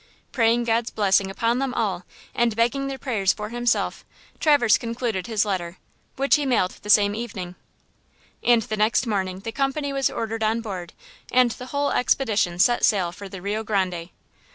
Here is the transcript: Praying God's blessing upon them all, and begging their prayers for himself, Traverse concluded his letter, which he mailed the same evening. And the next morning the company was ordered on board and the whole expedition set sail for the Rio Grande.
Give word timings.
Praying 0.31 0.63
God's 0.63 0.89
blessing 0.89 1.29
upon 1.29 1.59
them 1.59 1.75
all, 1.75 2.05
and 2.33 2.55
begging 2.55 2.87
their 2.87 2.97
prayers 2.97 3.33
for 3.33 3.49
himself, 3.49 4.03
Traverse 4.39 4.79
concluded 4.79 5.27
his 5.27 5.45
letter, 5.45 5.77
which 6.15 6.37
he 6.37 6.45
mailed 6.47 6.71
the 6.81 6.89
same 6.89 7.13
evening. 7.13 7.53
And 8.43 8.63
the 8.63 8.77
next 8.77 9.05
morning 9.05 9.41
the 9.41 9.51
company 9.51 9.93
was 9.93 10.09
ordered 10.09 10.41
on 10.41 10.61
board 10.61 10.93
and 11.31 11.51
the 11.51 11.67
whole 11.67 11.91
expedition 11.91 12.57
set 12.57 12.83
sail 12.83 13.11
for 13.11 13.29
the 13.29 13.43
Rio 13.43 13.63
Grande. 13.63 14.09